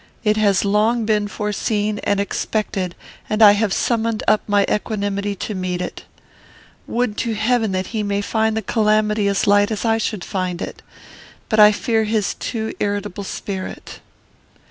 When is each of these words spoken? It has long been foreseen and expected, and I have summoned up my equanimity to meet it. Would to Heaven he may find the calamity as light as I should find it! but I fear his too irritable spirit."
It 0.23 0.35
has 0.35 0.65
long 0.65 1.05
been 1.05 1.27
foreseen 1.27 1.99
and 1.99 2.19
expected, 2.19 2.95
and 3.29 3.43
I 3.43 3.51
have 3.51 3.71
summoned 3.71 4.23
up 4.27 4.41
my 4.47 4.65
equanimity 4.67 5.35
to 5.35 5.53
meet 5.53 5.79
it. 5.79 6.05
Would 6.87 7.17
to 7.17 7.35
Heaven 7.35 7.75
he 7.75 8.01
may 8.01 8.21
find 8.21 8.57
the 8.57 8.63
calamity 8.63 9.27
as 9.27 9.45
light 9.45 9.69
as 9.69 9.85
I 9.85 9.99
should 9.99 10.23
find 10.23 10.59
it! 10.59 10.81
but 11.49 11.59
I 11.59 11.71
fear 11.71 12.05
his 12.05 12.33
too 12.33 12.73
irritable 12.79 13.23
spirit." 13.23 13.99